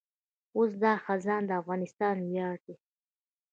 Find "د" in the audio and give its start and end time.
1.47-1.51